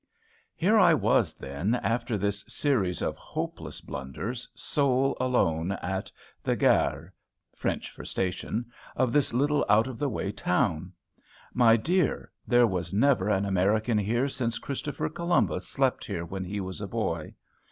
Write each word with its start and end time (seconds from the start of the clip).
Here 0.55 0.79
I 0.79 0.95
was, 0.95 1.35
then, 1.35 1.75
after 1.75 2.17
this 2.17 2.43
series 2.47 3.03
of 3.03 3.17
hopeless 3.17 3.81
blunders, 3.81 4.49
sole 4.55 5.15
alone 5.19 5.73
at 5.73 6.11
the 6.41 6.55
gare 6.55 7.13
[French 7.53 7.91
for 7.91 8.03
station] 8.03 8.65
of 8.95 9.13
this 9.13 9.31
little 9.31 9.63
out 9.69 9.85
of 9.85 9.99
the 9.99 10.09
way 10.09 10.31
town. 10.31 10.91
My 11.53 11.77
dear, 11.77 12.31
there 12.47 12.65
was 12.65 12.91
never 12.95 13.29
an 13.29 13.45
American 13.45 13.99
here 13.99 14.27
since 14.27 14.57
Christopher 14.57 15.07
Columbus 15.07 15.67
slept 15.67 16.05
here 16.05 16.25
when 16.25 16.45
he 16.45 16.59
was 16.59 16.81
a 16.81 16.87
boy. 16.87 17.35